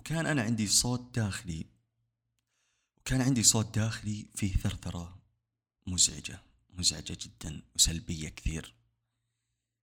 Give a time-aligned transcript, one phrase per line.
[0.00, 1.66] وكان أنا عندي صوت داخلي
[2.98, 5.22] وكان عندي صوت داخلي فيه ثرثرة
[5.86, 8.74] مزعجة مزعجة جدا وسلبية كثير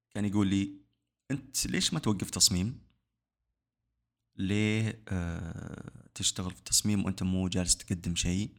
[0.10, 0.82] كان يقول لي
[1.32, 2.80] أنت ليش ما توقف تصميم؟
[4.36, 8.49] ليه آه تشتغل في التصميم وأنت مو جالس تقدم شيء؟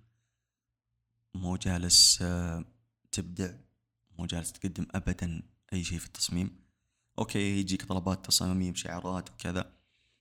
[1.34, 2.64] مو جالس آه
[3.12, 3.54] تبدع
[4.18, 6.60] مو جالس تقدم أبدا أي شيء في التصميم
[7.18, 9.77] أوكي يجيك طلبات تصاميم شعارات وكذا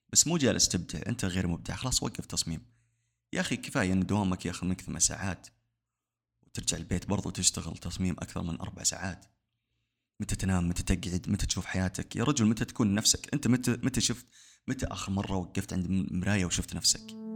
[0.09, 2.61] بس مو جالس تبدع أنت غير مبدع خلاص وقف تصميم.
[3.33, 5.47] يا أخي كفاية أن دوامك ياخذ منك ثمان ساعات
[6.47, 9.25] وترجع البيت برضو تشتغل تصميم أكثر من أربع ساعات.
[10.19, 14.01] متى تنام متى تقعد متى تشوف حياتك؟ يا رجل متى تكون نفسك؟ أنت متى متى
[14.01, 14.25] شفت
[14.67, 17.26] متى آخر مرة وقفت عند مراية وشفت نفسك؟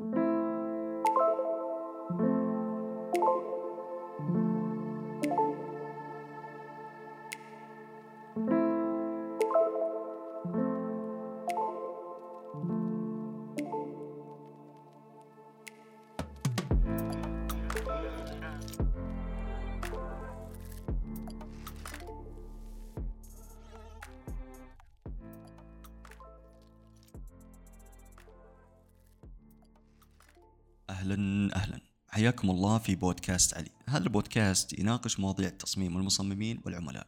[32.82, 33.70] في بودكاست علي.
[33.87, 37.07] هذا البودكاست يناقش مواضيع التصميم والمصممين والعملاء.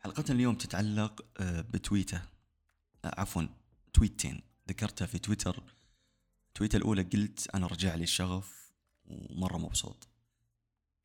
[0.00, 2.22] حلقتنا اليوم تتعلق آه، بتويتة.
[3.04, 3.42] آه، عفوا
[3.92, 4.42] تويتين.
[4.68, 5.62] ذكرتها في تويتر.
[6.48, 8.72] التويتة الأولى قلت أنا رجع لي الشغف
[9.04, 10.08] ومرة مبسوط.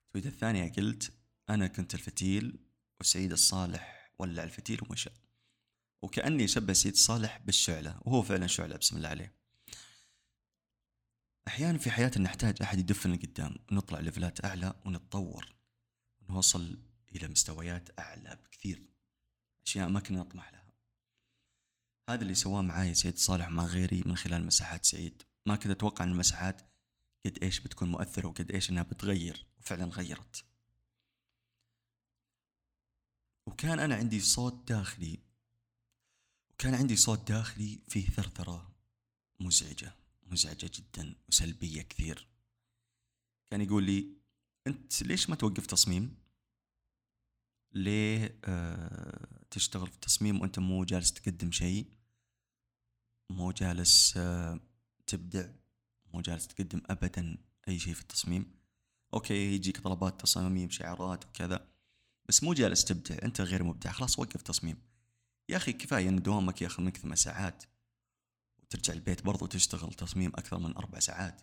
[0.08, 1.14] التويتة الثانية قلت
[1.50, 2.60] أنا كنت الفتيل
[3.02, 5.10] وسعيد الصالح ولع الفتيل ومشى.
[6.02, 9.43] وكأني شبه سيد صالح بالشعلة وهو فعلا شعلة بسم الله عليه.
[11.48, 15.56] أحيانا في حياتنا نحتاج أحد يدفن لقدام ونطلع ليفلات أعلى ونتطور
[16.22, 16.78] ونوصل
[17.16, 18.90] إلى مستويات أعلى بكثير
[19.68, 20.74] أشياء ما كنا نطمح لها.
[22.10, 25.24] هذا اللي سواه معاي سيد صالح مع غيري من خلال مساحات سعيد.
[25.46, 26.62] ما كنت أتوقع أن المساحات
[27.26, 30.46] قد إيش بتكون مؤثرة وقد إيش إنها بتغير وفعلا غيرت.
[33.48, 35.20] وكان أنا عندي صوت داخلي
[36.52, 38.76] وكان عندي صوت داخلي فيه ثرثرة
[39.40, 40.03] مزعجة.
[40.26, 42.28] مزعجة جدا وسلبية كثير.
[43.52, 44.08] كان يقول لي
[44.68, 46.16] أنت ليش ما توقف تصميم؟
[47.72, 51.88] ليه آه تشتغل في التصميم وأنت مو جالس تقدم شيء؟
[53.30, 54.60] مو جالس آه
[55.08, 55.50] تبدع؟
[56.14, 58.56] مو جالس تقدم أبدا أي شيء في التصميم؟
[59.14, 61.68] أوكي يجيك طلبات تصاميم شعارات وكذا
[62.26, 64.78] بس مو جالس تبدع أنت غير مبدع خلاص وقف تصميم.
[65.50, 67.64] يا أخي كفاية أن دوامك ياخذ منك ثمان ساعات.
[68.74, 71.42] ترجع البيت برضو تشتغل تصميم أكثر من أربع ساعات.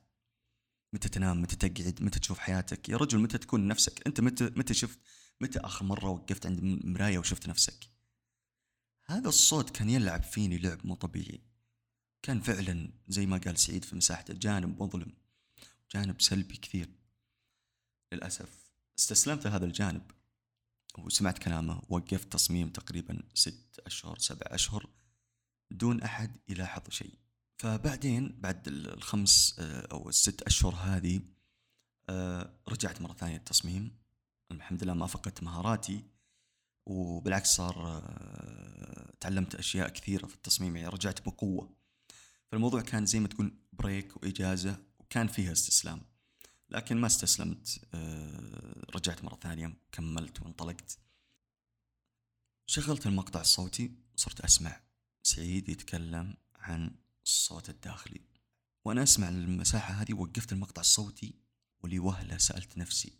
[0.92, 2.88] متى تنام متى تقعد متى تشوف حياتك.
[2.88, 4.98] يا رجل متى تكون نفسك؟ أنت متى متى شفت
[5.40, 7.90] متى آخر مرة وقفت عند مراية وشفت نفسك؟
[9.06, 11.40] هذا الصوت كان يلعب فيني لعب مو طبيعي.
[12.22, 15.12] كان فعلا زي ما قال سعيد في مساحته جانب مظلم
[15.94, 16.88] جانب سلبي كثير.
[18.12, 20.10] للأسف استسلمت لهذا الجانب
[20.98, 21.82] وسمعت كلامه.
[21.88, 24.99] وقفت تصميم تقريبا ست أشهر سبع أشهر.
[25.70, 27.20] دون أحد يلاحظ شيء.
[27.60, 31.20] فبعدين بعد الخمس آه، أو الست أشهر هذه
[32.08, 33.98] آه، رجعت مرة ثانية التصميم.
[34.50, 36.04] الحمد لله ما فقدت مهاراتي
[36.86, 41.76] وبالعكس صار آه، تعلمت أشياء كثيرة في التصميم يعني رجعت بقوة.
[42.46, 46.02] فالموضوع كان زي ما تقول بريك وإجازة وكان فيها استسلام.
[46.70, 47.80] لكن ما استسلمت
[48.94, 50.98] رجعت مرة ثانية كملت وانطلقت.
[52.66, 54.80] شغلت المقطع الصوتي صرت أسمع.
[55.22, 56.90] سعيد يتكلم عن
[57.24, 58.20] الصوت الداخلي.
[58.84, 61.34] وأنا أسمع المساحة هذه وقفت المقطع الصوتي
[61.80, 63.12] ولوهلة سألت نفسي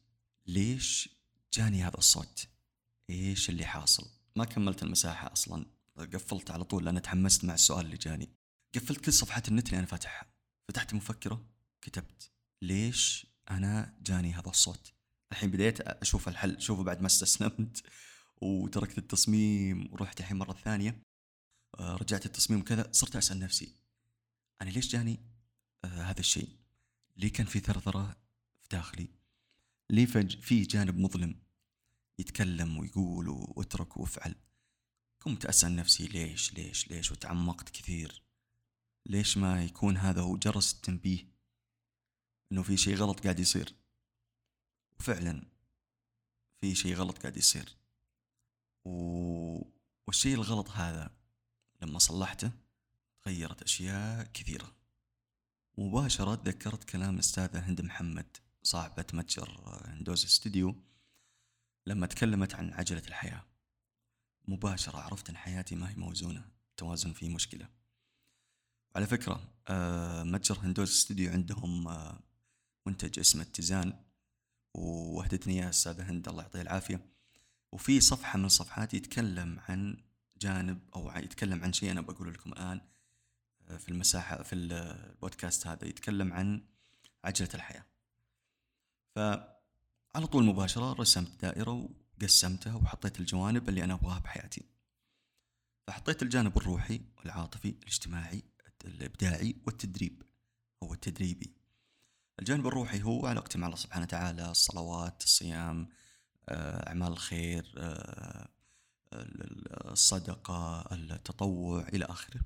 [0.47, 1.09] ليش
[1.53, 2.49] جاني هذا الصوت؟
[3.10, 5.66] إيش اللي حاصل؟ ما كملت المساحة أصلا.
[5.97, 8.28] قفلت على طول لأن تحمست مع السؤال اللي جاني.
[8.75, 10.33] قفلت كل صفحات النت اللي أنا فاتحها.
[10.69, 11.47] فتحت مفكرة
[11.83, 12.31] كتبت
[12.62, 14.93] ليش أنا جاني هذا الصوت؟
[15.33, 16.62] الحين بديت أشوف الحل.
[16.62, 17.83] شوفوا بعد ما استسلمت
[18.41, 21.09] وتركت التصميم ورحت الحين مرة ثانية.
[21.81, 23.75] رجعت التصميم وكذا صرت أسأل نفسي
[24.63, 25.21] أنا ليش جاني
[25.84, 26.49] آه هذا الشيء؟
[27.17, 28.17] ليه كان في ثرثرة
[28.61, 29.09] في داخلي؟
[29.91, 31.43] ليه في جانب مظلم
[32.19, 34.34] يتكلم ويقول واترك وافعل؟
[35.21, 38.23] قمت أسأل نفسي ليش ليش ليش وتعمقت كثير
[39.07, 41.28] ليش ما يكون هذا هو جرس التنبيه
[42.53, 43.75] إنه في شيء غلط قاعد يصير
[45.01, 45.43] وفعلا
[46.61, 47.77] في شيء غلط قاعد يصير
[48.84, 48.91] و...
[50.07, 51.20] والشيء الغلط هذا
[51.82, 52.50] لما صلحته
[53.24, 54.72] تغيرت أشياء كثيرة.
[55.78, 60.74] مباشرة تذكرت كلام الأستاذة هند محمد صاحبة متجر هندوز استوديو
[61.86, 63.44] لما تكلمت عن عجلة الحياة.
[64.48, 67.68] مباشرة عرفت أن حياتي ما هي موزونة التوازن فيه مشكلة.
[68.94, 72.21] وعلى فكرة آه متجر هندوز استوديو عندهم آه
[72.86, 74.04] منتج اسمه اتزان
[74.74, 77.06] ووهدتني اياه الأستاذة هند الله يعطيها العافية.
[77.72, 80.09] وفي صفحة من الصفحات يتكلم عن
[80.41, 82.81] جانب أو يتكلم عن شيء أنا بقول لكم الآن
[83.69, 86.65] آه، في المساحة في البودكاست هذا يتكلم عن
[87.25, 87.87] عجلة الحياة.
[89.16, 91.89] فعلى طول مباشرة رسمت دائرة
[92.21, 94.63] وقسمتها وحطيت الجوانب اللي أنا أبغاها بحياتي.
[95.87, 98.42] فحطيت الجانب الروحي والعاطفي الاجتماعي
[98.84, 100.22] الإبداعي والتدريب
[100.83, 101.54] أو التدريبي.
[102.41, 105.89] الجانب الروحي هو علاقتي مع الله سبحانه وتعالى الصلوات الصيام
[106.48, 108.48] آه، أعمال الخير آه،
[109.12, 112.41] الصدقة التطوع إلى آخره.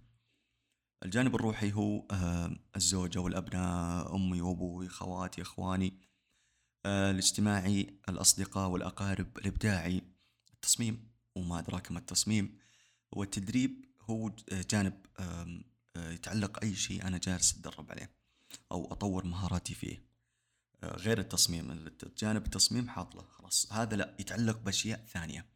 [1.05, 6.01] الجانب الروحي هو آه، الزوجة والأبناء أمي وأبوي خواتي إخواني
[6.87, 10.03] الاجتماعي الأصدقاء والأقارب الإبداعي
[10.55, 12.59] التصميم وما أدراك ما التصميم.
[13.13, 15.07] والتدريب هو جانب
[15.97, 18.11] يتعلق أي شيء أنا جالس أتدرب عليه
[18.73, 20.05] أو أطور مهاراتي فيه.
[20.85, 21.71] غير التصميم
[22.03, 23.73] الجانب التصميم حاط له خلاص.
[23.73, 25.54] هذا لا يتعلق بأشياء ثانية.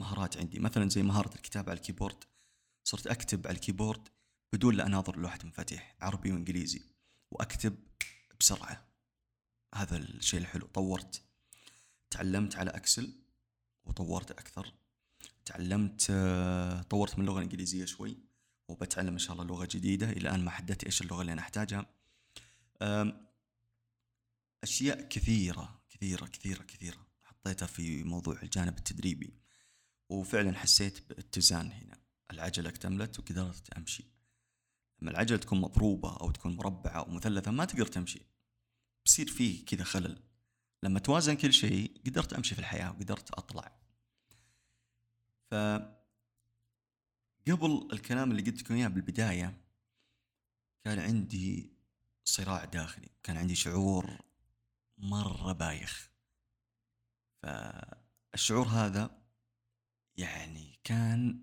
[0.00, 0.58] مهارات عندي.
[0.58, 2.24] مثلا زي مهارة الكتابة على ال keyboard
[2.84, 4.08] صرت أكتب على ال keyboard
[4.52, 6.82] بدون لا أناظر لوحة مفاتيح عربي وإنجليزي
[7.30, 7.76] وأكتب
[8.40, 8.88] بسرعة.
[9.74, 10.66] هذا الشيء الحلو.
[10.66, 11.22] طورت
[12.10, 13.12] تعلمت على Excel
[13.84, 14.72] وطورت أكثر.
[15.44, 16.12] تعلمت
[16.90, 18.18] طورت من اللغة الإنجليزية شوي
[18.68, 20.10] وبتعلم إن شاء الله لغة جديدة.
[20.10, 21.86] إلى الآن ما حددت إيش اللغة اللي أنا أحتاجها.
[24.62, 29.39] أشياء كثيرة كثيرة كثيرة كثيرة حطيتها في موضوع الجانب التدريبي.
[30.10, 31.98] وفعلا حسيت باتزان هنا.
[32.30, 34.04] العجلة اكتملت وقدرت أمشي.
[35.00, 38.20] لما العجلة تكون مضروبة أو تكون مربعة أو مثلثة ما تقدر تمشي.
[39.06, 40.22] بصير فيه كذا خلل.
[40.82, 43.72] لما توازن كل شيء قدرت أمشي في الحياة وقدرت أطلع.
[45.50, 45.54] ف
[47.48, 49.60] قبل الكلام اللي قلت لكم إياه بالبداية
[50.84, 51.72] كان عندي
[52.24, 53.08] صراع داخلي.
[53.22, 54.18] كان عندي شعور
[54.98, 56.10] مرة بايخ.
[57.42, 59.19] فالشعور هذا
[60.20, 61.42] يعني كان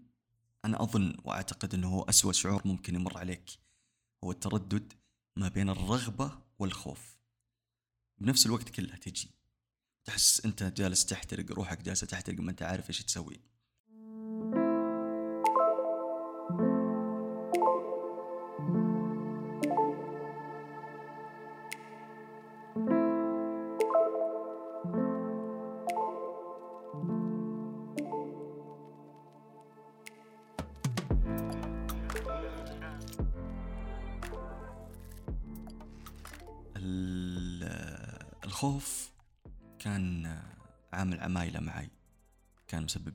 [0.65, 3.51] أنا أظن وأعتقد أنه هو أسوأ شعور ممكن يمر عليك
[4.23, 4.93] هو التردد
[5.35, 7.17] ما بين الرغبة والخوف.
[8.17, 9.31] بنفس الوقت كلها تجي
[10.05, 13.39] تحس أنت جالس تحترق روحك جالسة تحترق ما أنت عارف إيش تسوي.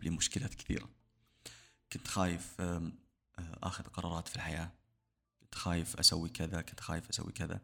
[0.04, 0.88] لي مشكلات كثيرة.
[1.92, 2.56] كنت خايف
[3.38, 4.72] آخذ قرارات في الحياة.
[5.40, 7.60] كنت خايف أسوي كذا كنت خايف أسوي كذا.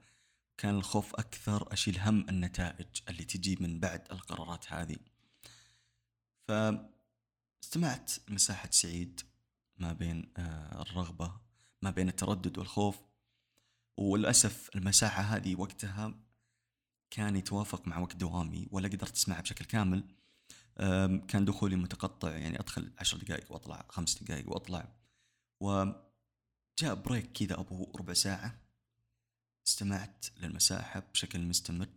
[0.56, 4.96] كان الخوف أكثر أشيل هم النتائج اللي تجي من بعد القرارات هذه.
[6.49, 9.20] فاستمعت مساحة سعيد
[9.76, 11.40] ما بين آه، الرغبة
[11.82, 12.96] ما بين التردد والخوف.
[13.96, 16.14] وللأسف المساحة هذه وقتها
[17.11, 20.18] كان يتوافق مع وقت دوامي ولا قدرت اسمعها بشكل كامل.
[21.29, 24.89] كان دخولي متقطع يعني أدخل عشر دقائق وأطلع خمس دقائق وأطلع.
[25.61, 28.59] وجاء break كذا أبو ربع ساعة.
[29.67, 31.88] استمعت للمساحة بشكل مستمر.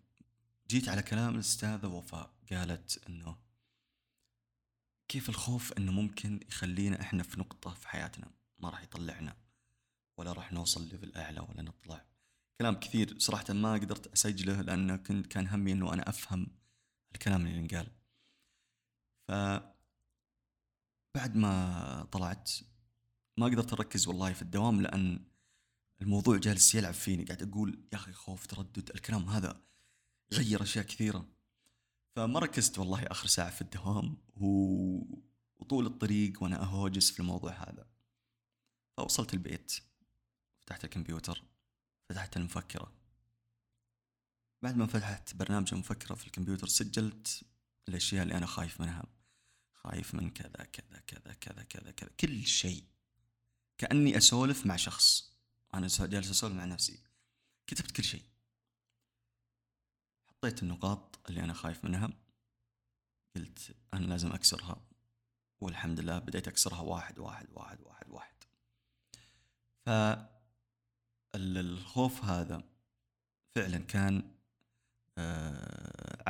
[0.68, 2.34] جيت على كلام الأستاذة وفاء.
[2.52, 3.38] قالت إنه
[5.08, 9.36] كيف الخوف إنه ممكن يخلينا إحنا في نقطة في حياتنا ما راح يطلعنا؟
[10.18, 12.06] ولا راح نوصل level أعلى ولا نطلع.
[12.62, 16.48] كلام كثير صراحة ما قدرت أسجله لأن كنت كان همي إنه أنا أفهم
[17.14, 17.88] الكلام اللي ينقال.
[19.28, 19.32] ف
[21.16, 22.52] بعد ما طلعت
[23.38, 25.26] ما قدرت أركز والله في الدوام لأن
[26.02, 27.26] الموضوع جالس يلعب فيني.
[27.26, 29.62] قاعد أقول يا أخي خوف تردد الكلام هذا
[30.34, 31.28] غير أشياء كثيرة.
[32.16, 34.48] فما ركزت والله آخر ساعة في الدوام و...
[35.60, 37.88] وطول الطريق وأنا أهوجس في الموضوع هذا.
[38.98, 39.80] فوصلت البيت
[40.62, 41.44] فتحت الكمبيوتر
[42.10, 42.94] فتحت المفكرة.
[44.64, 47.44] بعد ما فتحت برنامج المفكرة في الكمبيوتر سجلت
[47.92, 49.04] الأشياء اللي أنا خايف منها.
[49.74, 52.10] خايف من كذا كذا كذا كذا كذا كذا.
[52.20, 52.84] كل شيء.
[53.78, 55.34] كأني أسولف مع شخص.
[55.74, 57.04] أنا جالس أسولف مع نفسي.
[57.68, 58.24] كتبت كل شيء.
[60.28, 62.10] حطيت النقاط اللي أنا خايف منها.
[63.36, 64.82] قلت أنا لازم أكسرها.
[65.62, 68.36] والحمد لله بديت أكسرها واحد واحد واحد واحد واحد.
[69.86, 69.90] ف
[71.36, 72.64] الخوف هذا
[73.56, 74.32] فعلا كان
[75.18, 76.24] آه،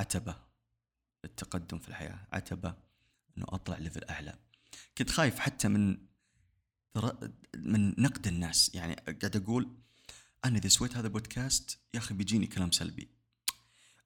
[1.22, 2.28] عتبة للتقدم في الحياة.
[2.32, 2.76] عتبة
[3.38, 4.36] أنه أطلع level أعلى.
[4.98, 5.98] كنت خايف حتى من
[7.56, 8.76] من نقد الناس.
[8.76, 9.78] يعني قاعد أقول
[10.46, 13.10] أنا إذا سويت هذا البودكاست يا أخي بيجيني كلام سلبي.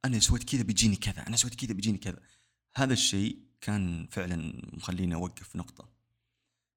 [0.05, 1.27] أنا سويت كذا بيجيني كذا.
[1.27, 2.19] أنا سويت كذا بيجيني كذا.
[2.75, 5.89] هذا الشيء كان فعلا مخليني أوقف نقطة.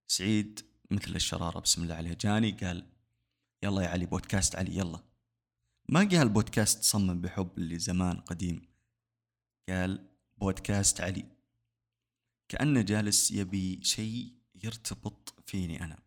[0.07, 2.87] سعيد مثل الشرارة بسم الله عليه جاني قال
[3.62, 5.00] يلا يا علي بودكاست علي يلا.
[5.88, 8.62] ما قال بودكاست صمم بحب اللي زمان قديم.
[9.68, 10.08] قال
[10.40, 11.25] بودكاست علي.
[12.49, 15.99] كأنه جالس يبي شيء يرتبط فيني أنا.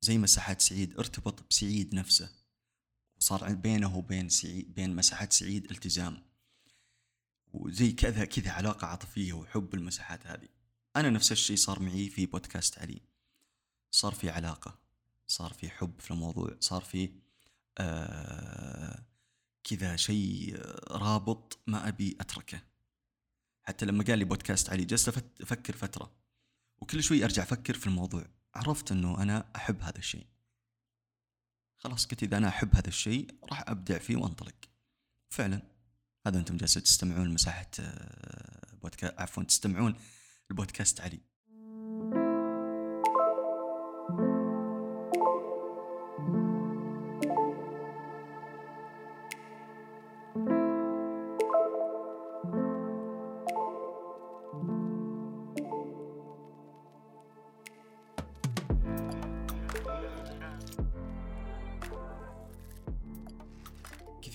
[0.00, 2.30] زي مساحات سعيد ارتبط بسعيد نفسه.
[3.16, 6.22] وصار بينه وبين سعيد بين مساحات سعيد التزام.
[7.52, 10.48] وزي كذا كذا علاقة عاطفية وحب المساحات هذه.
[10.96, 13.00] أنا نفس الشيء صار معي في بودكاست علي.
[13.90, 14.78] صار في علاقة
[15.26, 17.12] صار في حب في الموضوع صار في
[17.78, 19.04] آه
[19.64, 20.56] كذا شيء
[20.90, 22.73] رابط ما أبي أتركه.
[23.64, 25.08] حتى لما قال لي بودكاست علي جلست
[25.40, 26.12] أفكر فترة.
[26.78, 28.24] وكل شوي أرجع أفكر في الموضوع.
[28.54, 30.26] عرفت أنه أنا أحب هذا الشيء.
[31.76, 34.54] خلاص قلت إذا أنا أحب هذا الشيء راح أبدع فيه وأنطلق.
[35.30, 35.62] فعلا.
[36.26, 39.94] هذا أنتم جالسين تستمعون لمساحة آه، بودكاست عفوا تستمعون
[40.50, 41.20] البودكاست علي.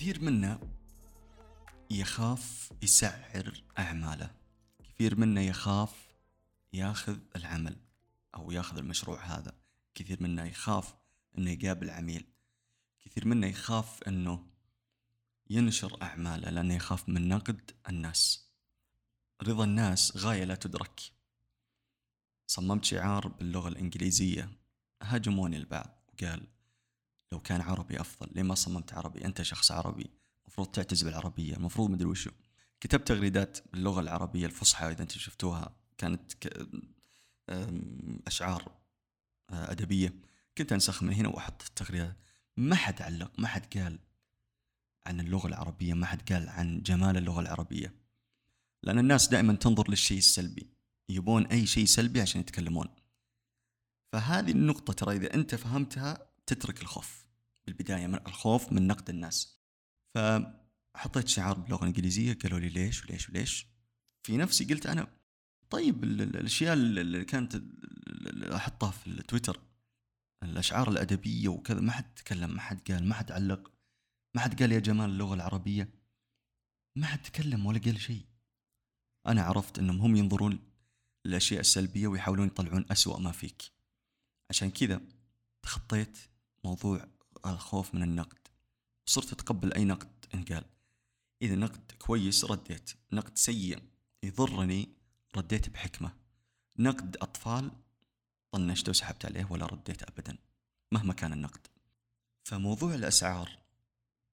[0.00, 0.60] كثير منا
[1.90, 4.30] يخاف يسعر أعماله.
[4.84, 6.08] كثير منا يخاف
[6.72, 7.76] ياخذ العمل
[8.34, 9.54] أو ياخذ المشروع هذا.
[9.94, 10.94] كثير منا يخاف
[11.38, 12.26] أنه يقابل عميل.
[13.04, 14.46] كثير منا يخاف أنه
[15.50, 18.48] ينشر أعماله لأنه يخاف من نقد الناس.
[19.42, 21.00] رضا الناس غاية لا تدرك.
[22.46, 24.50] صممت شعار باللغة الإنجليزية.
[25.02, 26.00] هاجموني البعض.
[26.12, 26.46] وقال
[27.32, 28.28] لو كان عربي أفضل.
[28.34, 30.10] ليه ما صممت عربي؟ أنت شخص عربي.
[30.44, 32.30] المفروض تعتز بالعربيه المفروض مدري وشو.
[32.80, 35.76] كتبت تغريدات باللغة العربية الفصحى إذا أنتم شفتوها.
[35.98, 36.32] كانت.
[38.26, 38.72] أشعار
[39.50, 40.14] آه، أدبية.
[40.58, 42.16] كنت أنسخ من هنا وأحط التغريدات
[42.56, 43.98] ما حد علق ما حد قال
[45.06, 45.94] عن اللغة العربية.
[45.94, 47.94] ما حد قال عن جمال اللغة العربية.
[48.82, 50.70] لأن الناس دائما تنظر للشيء السلبي.
[51.08, 52.88] يبون أي شيء سلبي عشان يتكلمون.
[54.12, 57.26] فهذه النقطة ترى إذا أنت فهمتها تترك الخوف.
[57.66, 59.60] بالبداية من الخوف من نقد الناس.
[60.14, 63.66] فحطيت شعار باللغة الإنجليزية قالوا لي ليش وليش وليش؟
[64.26, 65.20] في نفسي قلت أنا
[65.70, 67.62] طيب الأشياء اللي كانت
[68.54, 69.60] أحطها في التويتر
[70.42, 73.72] الأشعار الأدبية وكذا ما حد تكلم ما حد قال ما حد علق
[74.36, 75.92] ما حد قال يا جمال اللغة العربية.
[76.96, 78.26] ما حد تكلم ولا قال شيء.
[79.26, 80.58] أنا عرفت أنهم هم ينظرون
[81.26, 83.62] للأشياء السلبية ويحاولون يطلعون أسوأ ما فيك.
[84.50, 85.00] عشان كذا
[85.62, 86.18] تخطيت
[86.64, 87.06] موضوع
[87.46, 88.38] الخوف من النقد.
[89.06, 90.64] صرت أتقبل أي نقد انقال
[91.42, 92.90] إذا نقد كويس رديت.
[93.12, 93.82] نقد سيء
[94.22, 94.88] يضرني
[95.36, 96.12] رديت بحكمة.
[96.78, 97.70] نقد أطفال
[98.52, 100.38] طنشت وسحبت عليه ولا رديت أبدا
[100.92, 101.66] مهما كان النقد.
[102.44, 103.58] فموضوع الأسعار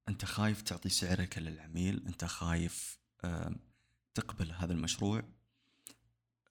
[0.10, 3.00] أنت خايف تعطي سعرك للعميل أنت خايف
[4.14, 5.24] تقبل هذا المشروع.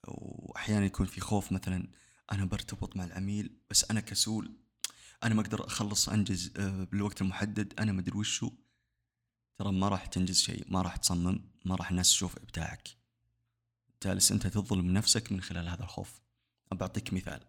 [0.09, 1.89] وأحيانا يكون في خوف مثلا
[2.33, 4.57] أنا برتبط مع العميل بس أنا كسول
[5.25, 8.51] أنا ما أقدر أخلص أنجز آه، بالوقت المحدد أنا ما أدري وشو.
[9.59, 12.89] ترى ما راح تنجز شيء ما راح تصمم ما راح الناس تشوف إبداعك.
[14.03, 16.21] جالس أنت تظلم نفسك من خلال هذا الخوف.
[16.73, 17.45] بعطيك مثال.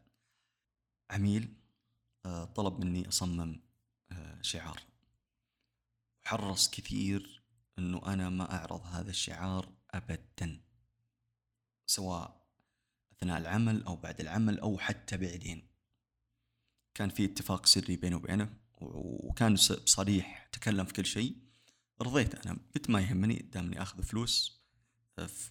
[1.11, 1.53] عميل
[2.25, 3.61] آه، طلب مني أصمم
[4.11, 4.81] آه، شعار.
[6.25, 7.43] حرص كثير
[7.79, 10.61] إنه أنا ما أعرض هذا الشعار ابدا.
[11.85, 12.47] سواء
[13.11, 15.67] أثناء العمل أو بعد العمل أو حتى بعدين.
[16.97, 21.37] كان في اتفاق سري بيني وبينه وكان صريح تكلم في كل شيء.
[22.01, 24.61] رضيت أنا قلت ما يهمني دامني آخذ فلوس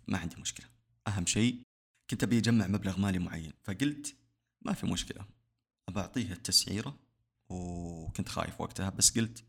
[0.09, 0.67] ما عندي مشكلة.
[1.09, 1.63] أهم شيء
[2.11, 4.17] كنت أبي أجمع مبلغ مالي معين فقلت
[4.63, 5.27] ما في مشكلة.
[5.97, 6.99] أعطيه التسعيرة
[7.49, 9.45] وكنت خايف وقتها بس قلت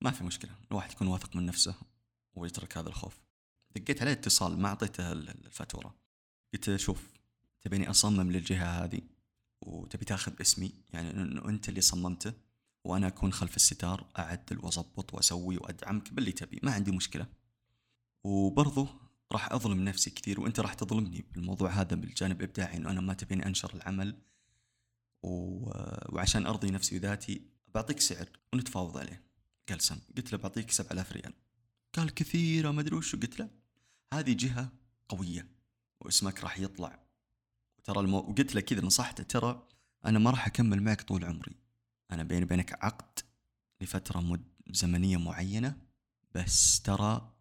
[0.00, 1.74] ما في مشكلة الواحد يكون واثق من نفسه
[2.34, 3.20] ويترك هذا الخوف.
[3.76, 5.94] دقيت عليه اتصال ما أعطيته الفاتورة.
[6.54, 7.10] قلت شوف
[7.60, 9.00] تبيني أصمم للجهة هذه؟
[9.66, 12.32] وتبي تاخذ اسمي يعني انه أنت اللي صممته
[12.84, 17.26] وأنا أكون خلف الستار أعدل واضبط وأسوي وأدعمك باللي تبي ما عندي مشكلة.
[18.24, 18.88] وبرضه
[19.32, 23.46] راح أظلم نفسي كثير وأنت راح تظلمني بالموضوع هذا بالجانب الإبداعي إنه أنا ما تبيني
[23.46, 24.18] أنشر العمل.
[25.22, 25.28] و...
[26.08, 27.42] وعشان أرضي نفسي وذاتي
[27.74, 29.22] بعطيك سعر ونتفاوض عليه.
[29.68, 31.32] قال سم قلت له بعطيك 7000 ريال.
[31.94, 33.50] قال كثيره ما أدري وش قلت له
[34.14, 34.72] هذه جهة
[35.08, 35.48] قوية
[36.00, 37.02] واسمك راح يطلع
[37.84, 38.18] ترى المو...
[38.18, 39.68] وقلت له كذا نصحته ترى
[40.04, 41.56] أنا ما راح أكمل معك طول عمري.
[42.10, 43.20] أنا بيني وبينك عقد
[43.80, 45.76] لفترة مد زمنية معينة
[46.34, 47.32] بس ترى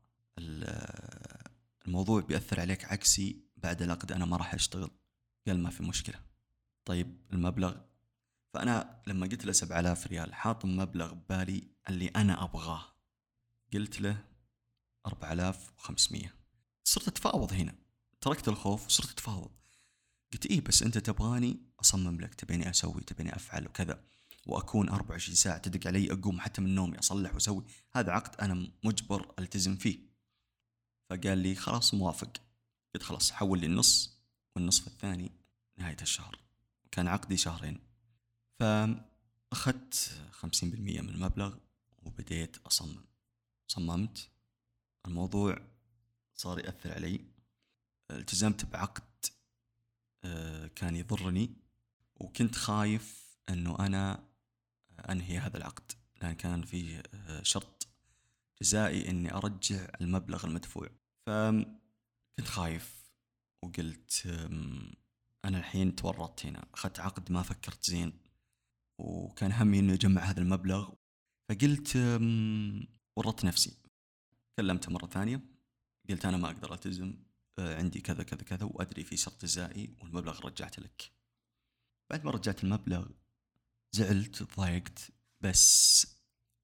[1.87, 4.91] الموضوع بيأثر عليك عكسي بعد العقد أنا ما راح أشتغل
[5.47, 6.19] قال ما في مشكلة.
[6.85, 7.75] طيب المبلغ؟
[8.53, 12.85] فأنا لما قلت له سبعة آلاف ريال حاط مبلغ ببالي اللي أنا أبغاه.
[13.73, 14.25] قلت له
[15.05, 16.35] أربعة آلاف وخمسمية.
[16.83, 17.75] صرت أتفاوض هنا.
[18.21, 19.51] تركت الخوف وصرت أتفاوض.
[20.33, 24.03] قلت إيه بس أنت تبغاني أصمم لك تبيني أسوي تبيني أفعل وكذا
[24.47, 27.65] وأكون 24 ساعة تدق علي أقوم حتى من نومي أصلح وأسوي.
[27.91, 29.99] هذا عقد أنا مجبر ألتزم فيه.
[31.09, 32.37] فقال لي خلاص موافق.
[32.95, 34.21] قلت خلاص حول لي النص
[34.55, 35.31] والنصف الثاني
[35.77, 36.39] نهاية الشهر.
[36.91, 37.79] كان عقدي شهرين.
[38.59, 41.57] فأخذت خمسين بالمية من المبلغ
[42.03, 43.05] وبديت أصمم.
[43.67, 44.29] صممت.
[45.05, 45.61] الموضوع
[46.35, 47.25] صار يأثر علي.
[48.11, 49.10] التزمت بعقد
[50.75, 51.55] كان يضرني
[52.15, 54.23] وكنت خايف إنه أنا
[55.09, 57.87] أنهي هذا العقد لأن كان فيه آه، شرط
[58.61, 60.89] جزائي إني أرجع المبلغ المدفوع.
[61.27, 63.11] فكنت خايف
[63.63, 64.25] وقلت
[65.45, 68.13] أنا الحين تورطت هنا أخذت عقد ما فكرت زين
[68.97, 70.93] وكان همي إنه اجمع هذا المبلغ.
[71.49, 71.97] فقلت
[73.15, 73.77] ورطت نفسي.
[74.59, 75.41] كلمته مرة ثانية
[76.09, 77.07] قلت أنا ما أقدر ألتزم.
[77.07, 81.11] آه، عندي كذا كذا كذا وأدري في شرط جزائي والمبلغ رجعت لك.
[82.09, 83.09] بعد ما رجعت المبلغ
[83.91, 86.07] زعلت ضايقت بس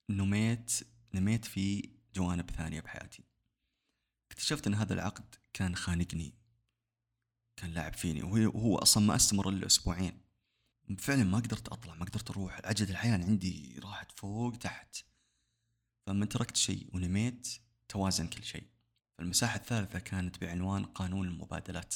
[0.10, 0.72] نميت
[1.14, 3.24] نميت في جوانب ثانية بحياتي.
[4.32, 6.34] اكتشفت أن هذا العقد كان خانقني
[7.56, 10.22] كان لاعب فيني وهو أصلا ما أستمر إلا أسبوعين.
[11.00, 12.62] فعلا ما قدرت أطلع ما قدرت أروح.
[12.66, 14.98] عجلة الحياة عندي راحت فوق تحت.
[16.06, 17.48] فلما تركت شيء ونميت
[17.88, 18.68] توازن كل شيء.
[19.20, 21.96] المساحة الثالثة كانت بعنوان قانون المبادلات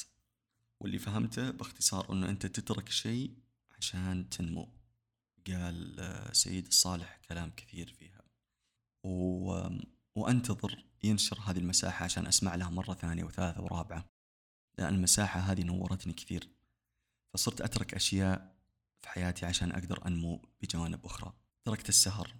[0.80, 3.34] واللي فهمته باختصار أنه أنت تترك شيء
[3.78, 4.68] عشان تنمو.
[5.46, 8.22] قال آه، سيد الصالح كلام كثير فيها.
[9.04, 9.68] و...
[10.14, 14.04] وأنتظر ينشر هذه المساحة عشان أسمع لها مرة ثانية وثالثة ورابعة
[14.78, 16.48] لأن المساحة هذه نورتني كثير.
[17.34, 18.56] فصرت أترك أشياء
[19.02, 21.32] في حياتي عشان أقدر أنمو بجوانب أخرى.
[21.64, 22.34] تركت السهر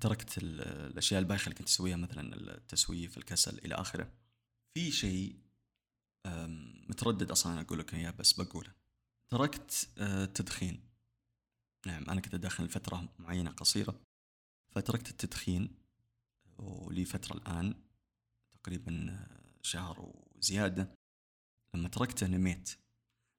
[0.00, 4.12] تركت الأشياء البايخة اللي كنت أسويها مثلا التسويف الكسل إلى آخره.
[4.74, 5.36] في شيء
[6.88, 8.72] متردد أصلا أقول لك إياه بس بقوله.
[9.28, 10.88] تركت آه، التدخين.
[11.86, 14.00] نعم أنا كنت أدخن لفترة معينة قصيرة.
[14.70, 15.76] فتركت التدخين
[16.58, 17.74] ولي فترة الآن
[18.52, 20.94] تقريبا آه، شهر وزيادة.
[21.74, 22.70] لما تركته نميت.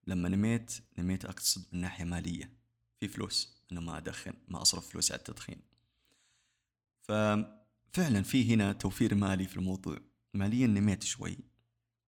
[0.08, 2.58] لما نميت نميت أقصد من ناحية مالية.
[3.00, 5.62] في فلوس أنه ما أدخن ما أصرف فلوسي على التدخين.
[7.04, 9.98] ففعلا في هنا توفير مالي في الموضوع.
[10.34, 11.38] ماليا نميت شوي.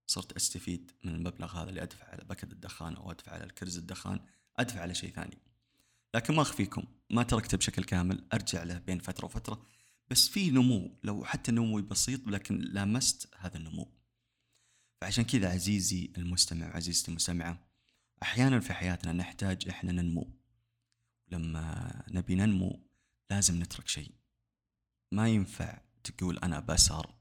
[0.08, 4.20] صرت أستفيد من المبلغ هذا اللي ادفع على بكت الدخان أو أدفع على الكرز الدخان
[4.58, 5.38] أدفع على شيء ثاني.
[6.16, 9.66] لكن ما أخفيكم ما تركته بشكل كامل أرجع له بين فترة وفترة.
[10.10, 13.92] بس في نمو لو حتى نمو بسيط لكن لامست هذا النمو.
[15.02, 17.68] فعشان كذا عزيزي المستمع وعزيزتي المستمعة
[18.24, 20.40] أحيانا في حياتنا نحتاج إحنا ننمو.
[21.32, 22.80] لما نبي ننمو
[23.32, 24.12] لازم نترك شيء.
[25.12, 27.16] ما ينفع تقول أنا بسهر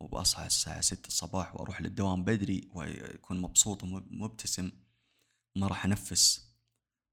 [0.00, 4.72] وبصحى الساعة ستة الصباح وأروح للدوام بدري ويكون مبسوط ومبتسم
[5.56, 6.50] ما راح أنفس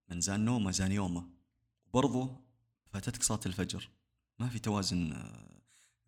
[0.10, 1.30] من زان نومه زان يومه.
[1.86, 2.42] وبرضه
[2.94, 3.90] فاتتك صلاة الفجر
[4.40, 5.14] ما في توازن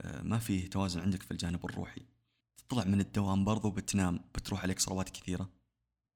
[0.02, 2.02] آه، ما في توازن عندك في الجانب الروحي.
[2.58, 5.50] تطلع من الدوام برضو بتنام بتروح عليك صلوات كثيرة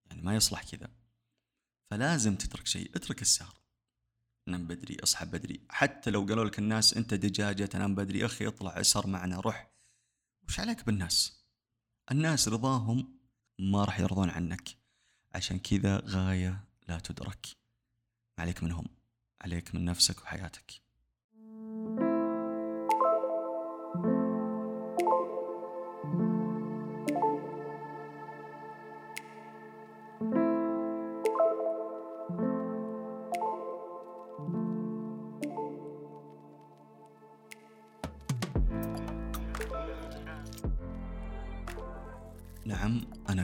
[0.06, 0.90] يعني ما يصلح كذا.
[1.92, 3.63] فلازم تترك شيء اترك السهر.
[4.48, 5.62] نام بدري اصحى بدري.
[5.70, 9.72] حتى لو قالوا لك الناس انت دجاجة تنام بدري أخي اطلع اسهر معنا روح.
[10.48, 11.44] وش عليك بالناس؟
[12.12, 13.20] الناس رضاهم
[13.60, 14.70] ما راح يرضون عنك.
[15.36, 17.48] عشان كذا غاية لا تدرك.
[18.40, 18.86] عليك منهم
[19.42, 20.82] عليك من نفسك وحياتك.
[23.96, 24.23] نعم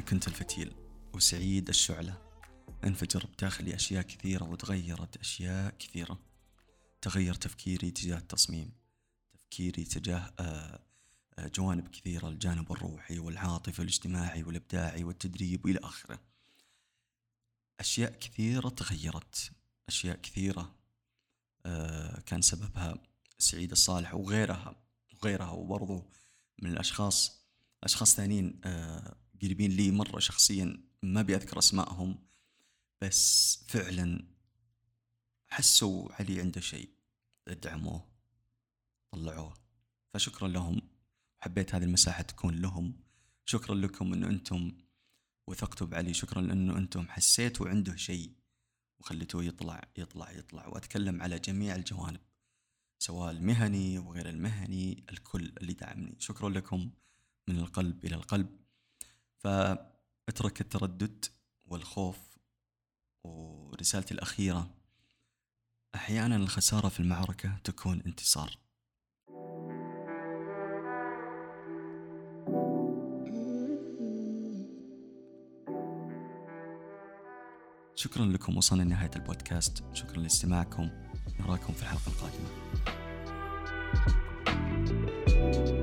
[0.09, 0.75] كنت الفتيل
[1.13, 2.21] وسعيد الشعلة.
[2.83, 6.19] انفجر بداخلي أشياء كثيرة وتغيرت أشياء كثيرة.
[7.01, 8.71] تغير تفكيري تجاه التصميم.
[9.33, 10.79] تفكيري تجاه آه،
[11.39, 16.19] آه، جوانب كثيرة الجانب الروحي والعاطفي والاجتماعي والإبداعي والتدريب وإلى آخره.
[17.79, 19.51] أشياء كثيرة تغيرت.
[19.87, 20.75] أشياء كثيرة
[21.65, 23.03] آه، كان سببها
[23.37, 24.75] سعيد الصالح وغيرها
[25.13, 26.03] وغيرها وبرضو
[26.61, 27.39] من الأشخاص
[27.83, 28.61] أشخاص ثانيين
[29.41, 32.19] قريبين لي مرة شخصيا ما أبي أذكر أسمائهم
[33.01, 34.25] بس فعلا
[35.47, 36.89] حسوا علي عنده شيء
[37.47, 38.07] دعموه
[39.11, 39.53] طلعوه.
[40.13, 40.81] فشكرا لهم
[41.39, 42.93] حبيت هذه المساحة تكون لهم.
[43.45, 44.71] شكرا لكم أن أنتم
[45.47, 46.13] وثقتوا بعلي.
[46.13, 48.33] شكرا لأنه أنتم حسيتوا عنده شيء
[48.99, 50.67] وخليتوه يطلع يطلع يطلع.
[50.67, 52.19] وأتكلم على جميع الجوانب
[52.99, 56.15] سواء المهني وغير المهني الكل اللي دعمني.
[56.19, 56.91] شكرا لكم
[57.47, 58.59] من القلب إلى القلب.
[59.39, 61.25] فاترك التردد
[61.65, 62.17] والخوف
[63.23, 64.69] ورسالتي الأخيرة.
[65.95, 68.57] أحيانا الخسارة في المعركة تكون انتصار.
[77.95, 79.83] شكرا لكم وصلنا لنهاية البودكاست.
[79.93, 80.89] شكرا لاستماعكم.
[81.39, 82.49] نراكم في الحلقة القادمة.
[85.29, 85.78] thank you